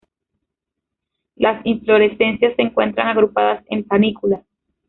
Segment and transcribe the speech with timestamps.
[1.35, 4.43] Las inflorescencias se encuentran agrupadas en panículas.